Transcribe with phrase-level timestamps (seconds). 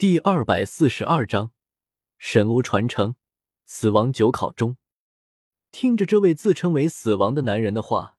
[0.00, 1.50] 第二百四十二章
[2.16, 3.16] 神巫传承
[3.66, 4.78] 死亡九考中。
[5.72, 8.16] 听着这位自称为死亡的男人的话，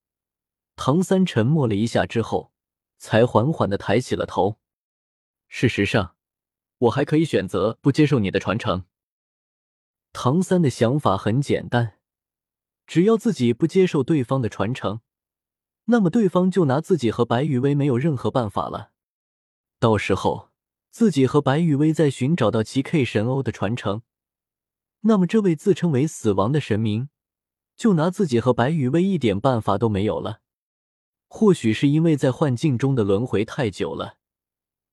[0.75, 2.53] 唐三沉默了一下之后，
[2.99, 4.59] 才缓缓的抬起了头。
[5.47, 6.15] 事实上，
[6.77, 8.85] 我还可以选择不接受你的传承。
[10.13, 11.97] 唐三的想法很简单，
[12.85, 15.01] 只要自己不接受对方的传承，
[15.85, 18.91] 那么对方就拿自己和白羽薇没有任何办法了。
[19.79, 20.50] 到时候。
[20.91, 24.01] 自己和白羽薇在寻找到其 K 神欧的传承，
[25.01, 27.07] 那么这位自称为死亡的神明，
[27.77, 30.41] 就拿自己和白羽薇一点办法都没有了。
[31.29, 34.17] 或许是因为在幻境中的轮回太久了，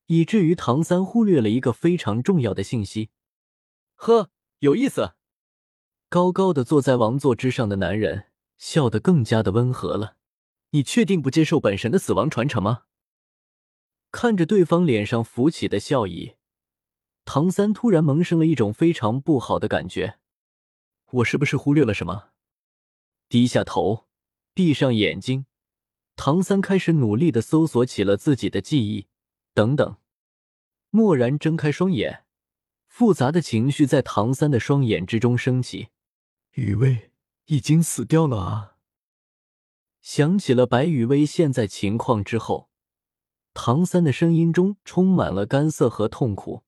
[0.05, 3.09] 以至于唐三忽略了一个非常重要的信息。
[3.95, 5.15] 呵，有意思。
[6.07, 10.15] 高高的坐在王座之上的男人笑得更加的温和了。
[10.69, 12.83] 你确定不接受本神的死亡传承吗？
[14.11, 16.35] 看着对方脸上浮起的笑意，
[17.25, 20.17] 唐三突然萌生了一种非常不好的感觉。
[21.11, 22.29] 我是不是忽略了什么？
[23.27, 24.07] 低下头，
[24.53, 25.45] 闭上眼睛，
[26.15, 29.07] 唐三开始努力的搜索起了自己的记忆。
[29.53, 29.97] 等等，
[30.91, 32.25] 蓦然睁开双眼，
[32.87, 35.89] 复杂的情绪在唐三的双眼之中升起。
[36.53, 37.11] 雨薇
[37.45, 38.77] 已经死掉了啊！
[40.01, 42.68] 想起了白雨薇现在情况之后。
[43.61, 46.63] 唐三的声音中充满了干涩和痛苦。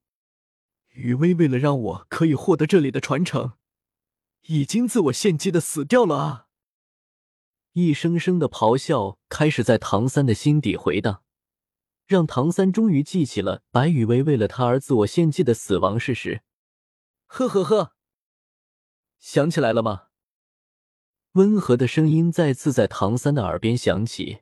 [0.89, 3.53] 雨薇为了让我可以获得这里的传承，
[4.47, 6.47] 已经自我献祭的死掉了啊！
[7.71, 11.23] 一声声的咆哮开始在唐三的心底回荡，
[12.05, 16.41] 让唐三终于记起了白雨薇为了他而自我献祭的死亡事实。
[17.27, 17.93] 呵呵呵，
[19.17, 20.07] 想起来了吗？
[21.31, 24.41] 温和的声音再次在唐三的耳边响起。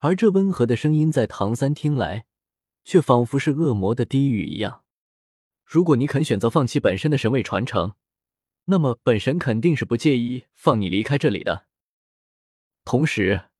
[0.00, 2.26] 而这温和的声音在唐三听来，
[2.84, 4.84] 却仿佛是恶魔的低语一样。
[5.64, 7.94] 如果你肯选择放弃本身的神位传承，
[8.66, 11.66] 那么本神肯定是不介意放你离开这里的。
[12.84, 13.50] 同时，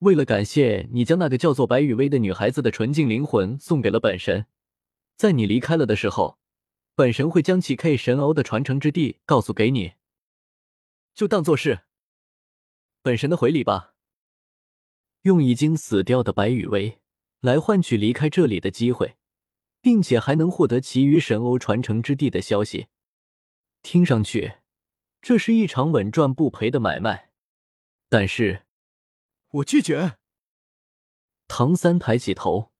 [0.00, 4.46] 为了感谢你将那个叫做白雨薇的女孩子的纯净灵魂送给了本神，
[5.16, 6.38] 在你离开了的时候，
[6.94, 9.94] 本神会将其 K 神欧的传承之地告诉给你，
[11.14, 11.80] 就当做是
[13.02, 13.94] 本神的回礼吧。
[15.26, 17.00] 用已经死掉的白羽薇
[17.40, 19.16] 来换取离开这里的机会，
[19.80, 22.86] 并且还能获得其余神欧传承之地的消息，
[23.82, 24.58] 听上去
[25.20, 27.32] 这是一场稳赚不赔的买卖。
[28.08, 28.66] 但是，
[29.48, 30.16] 我拒绝。
[31.48, 32.70] 唐三抬起头，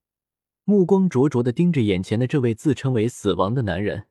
[0.63, 4.07] 目光灼灼的盯着眼前的这位自称为死亡的男人。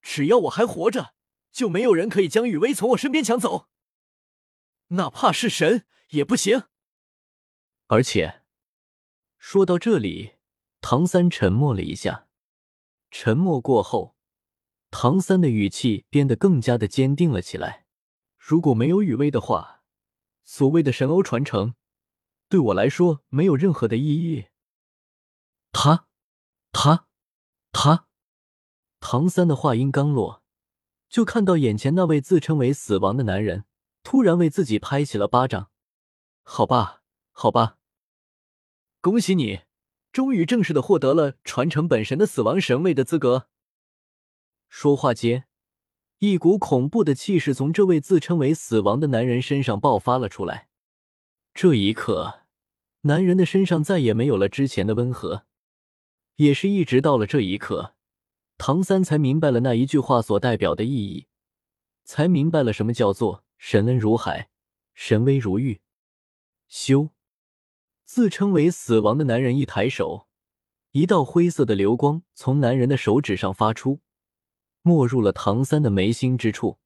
[0.00, 1.14] 只要我还活着，
[1.50, 3.66] 就没有人可以将雨薇从我身边抢走，
[4.90, 6.69] 哪怕是神也不行。
[7.92, 8.42] 而且，
[9.36, 10.36] 说到这里，
[10.80, 12.28] 唐三沉默了一下。
[13.10, 14.14] 沉默过后，
[14.92, 17.86] 唐三的语气变得更加的坚定了起来。
[18.38, 19.82] 如果没有雨薇的话，
[20.44, 21.74] 所谓的神欧传承，
[22.48, 24.46] 对我来说没有任何的意义。
[25.72, 26.06] 他，
[26.70, 27.08] 他，
[27.72, 28.06] 他。
[29.00, 30.44] 唐三的话音刚落，
[31.08, 33.64] 就看到眼前那位自称为死亡的男人
[34.04, 35.72] 突然为自己拍起了巴掌。
[36.44, 37.02] 好吧，
[37.32, 37.78] 好吧。
[39.02, 39.60] 恭喜你，
[40.12, 43.48] 终于正式的获得了传承本神的死亡神位的资格。
[44.68, 45.46] 说话间，
[46.18, 50.68] 一股恐怖的气势从这位自称为死亡的男人身上爆发了出来。
[51.54, 52.42] 这一刻，
[53.02, 55.46] 男人的身上再也没有了之前的温和。
[56.36, 57.94] 也是一直到了这一刻，
[58.58, 61.26] 唐三才明白了那一句话所代表的意义，
[62.04, 64.50] 才明白了什么叫做神恩如海，
[64.92, 65.80] 神威如玉。
[66.68, 67.08] 修。
[68.12, 70.26] 自称为死亡的男人一抬手，
[70.90, 74.00] 一道灰色的流光从男人的手指上发出，
[74.82, 76.80] 没入了唐三的眉心之处。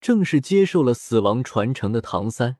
[0.00, 2.56] 正是接受了死亡传承的唐三，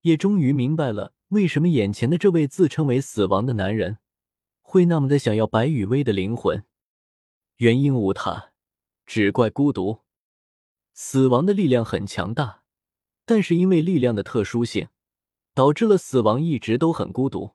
[0.00, 3.98] 也终于明白了为什么眼前的这位自称为死亡的男人
[4.60, 6.64] 会那么的想要白羽薇的灵魂。
[7.58, 8.50] 原因无他，
[9.06, 10.00] 只怪孤独。
[10.92, 12.64] 死亡的力量很强大，
[13.24, 14.88] 但是因为力量的特殊性。
[15.54, 17.52] 导致了死亡一直都很孤独，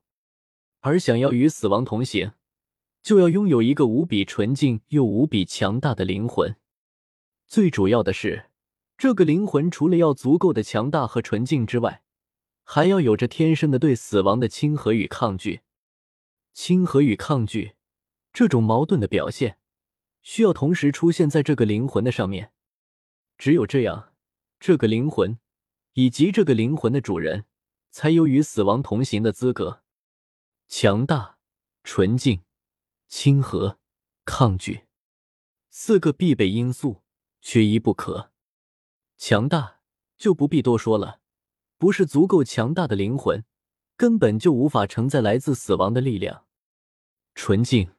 [0.80, 2.32] 而想要与死亡同行，
[3.04, 6.56] 就要拥有一个无比纯净又无比强大的灵魂。
[7.46, 8.46] 最主要的是，
[8.98, 12.02] 这个灵魂除了要足够的强大和纯净之外，
[12.64, 15.62] 还要有着天生的对死亡的亲和与抗拒。
[16.54, 17.74] 亲和与抗拒
[18.32, 19.58] 这种矛盾的表现，
[20.22, 22.52] 需要同时出现在这个灵魂的上面。
[23.38, 24.14] 只有这样，
[24.58, 25.38] 这个灵魂
[25.94, 27.44] 以及这个灵魂的主人。
[27.92, 29.84] 才有与死亡同行的资格。
[30.68, 31.38] 强大、
[31.84, 32.44] 纯净、
[33.08, 33.80] 亲和、
[34.26, 34.86] 抗拒，
[35.70, 37.02] 四个必备因素，
[37.42, 38.32] 缺一不可。
[39.18, 39.80] 强大
[40.18, 41.20] 就不必多说了，
[41.78, 43.44] 不是足够强大的灵魂，
[43.98, 46.46] 根本就无法承载来自死亡的力量。
[47.34, 47.92] 纯净，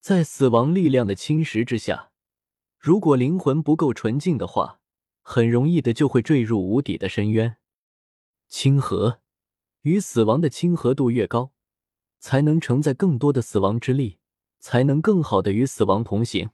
[0.00, 2.12] 在死亡力量的侵蚀之下，
[2.78, 4.80] 如果灵魂不够纯净的话，
[5.22, 7.56] 很容易的就会坠入无底的深渊。
[8.48, 9.20] 亲和，
[9.82, 11.52] 与死亡的亲和度越高，
[12.18, 14.18] 才能承载更多的死亡之力，
[14.60, 16.50] 才能更好的与死亡同行。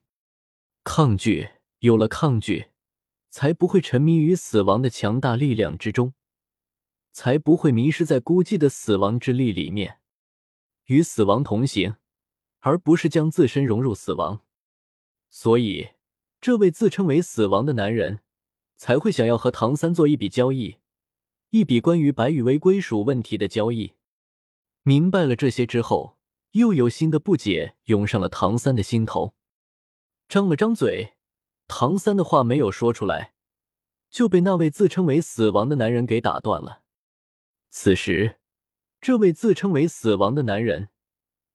[0.84, 1.50] 抗拒，
[1.80, 2.70] 有了抗拒，
[3.30, 6.14] 才不会沉迷于死亡的强大力量之中，
[7.12, 9.98] 才不会迷失在孤寂的死亡之力里面，
[10.86, 11.96] 与死亡同行，
[12.60, 14.40] 而不是将自身融入死亡。
[15.30, 15.90] 所以，
[16.40, 18.20] 这位自称为死亡的男人。
[18.74, 20.78] 才会想要和唐三做一笔交易，
[21.52, 23.93] 一笔关于白羽薇归属问题的交易。
[24.84, 26.16] 明白了这些之后，
[26.52, 29.34] 又有新的不解涌上了唐三的心头。
[30.31, 31.12] 张了张嘴，
[31.69, 33.34] 唐三的话没有说出来，
[34.08, 36.81] 就被那位自称为死亡的男人给打断了。
[37.69, 38.38] 此时，
[38.99, 40.88] 这位自称为死亡的男人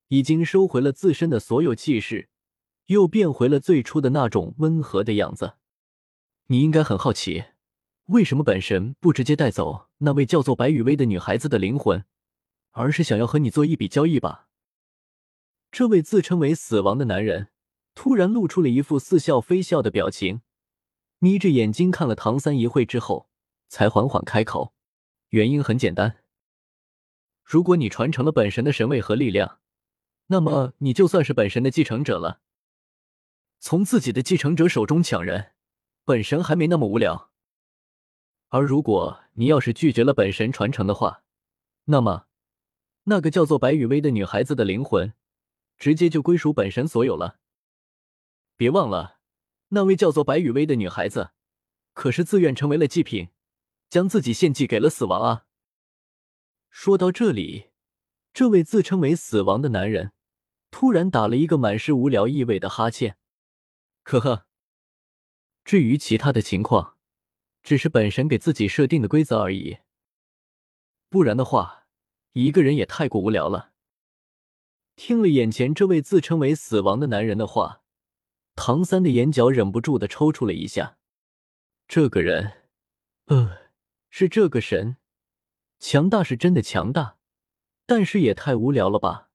[0.09, 2.29] 已经收回了自身的所有气势，
[2.85, 5.55] 又变回了最初的那种温和的样子。
[6.49, 7.45] 你应该很好奇，
[8.07, 12.05] 为什么本神不直接带走那位叫做白雨薇的女孩子的灵魂，
[12.71, 14.47] 而是想要和你做一笔交易吧？
[15.71, 17.49] 这位自称为死亡的男人
[17.93, 20.41] 突然露出了一副似笑非笑的表情，
[21.19, 23.29] 眯着眼睛看了唐三一会之后，
[23.67, 24.73] 才缓缓开口
[25.29, 26.17] ：“原因很简单，
[27.43, 29.59] 如果你传承了本神的神位和力量，
[30.27, 32.39] 那么你就算是本神的继承者了。
[33.59, 35.51] 从自己的继承者手中抢人。”
[36.05, 37.31] 本神还没那么无聊，
[38.49, 41.23] 而如果你要是拒绝了本神传承的话，
[41.85, 42.27] 那么
[43.03, 45.13] 那个叫做白雨薇的女孩子的灵魂，
[45.77, 47.39] 直接就归属本神所有了。
[48.55, 49.19] 别忘了，
[49.69, 51.31] 那位叫做白雨薇的女孩子，
[51.93, 53.29] 可是自愿成为了祭品，
[53.89, 55.45] 将自己献祭给了死亡啊！
[56.69, 57.69] 说到这里，
[58.33, 60.11] 这位自称为死亡的男人
[60.71, 63.17] 突然打了一个满是无聊意味的哈欠，
[64.03, 64.45] 呵呵。
[65.63, 66.96] 至于其他的情况，
[67.67, 69.79] 只是本神给自己设定的规则而已。
[71.09, 71.85] 不然的话，
[72.31, 73.73] 一个人也太过无聊了。
[74.95, 77.81] 听了眼前这位自称为死亡的男人的话，
[78.55, 80.97] 唐三的眼角忍不住的抽搐了一下。
[81.89, 82.69] 这个人，
[83.25, 83.57] 呃，
[84.09, 84.95] 是这个神，
[85.77, 87.17] 强大是真的强大，
[87.85, 89.29] 但是也太无聊了吧？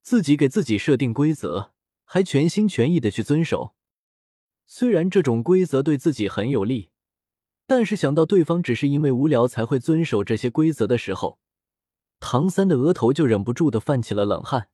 [0.00, 1.72] 自己给自己设定规则，
[2.04, 3.74] 还全心全意的去遵守。
[4.64, 6.92] 虽然这种规则对自己很有利，
[7.68, 11.38] 但是想到对方只是因为无聊才会遵守这些规则的时候，
[12.18, 14.68] 唐三的额头就忍不住的泛起了冷汗。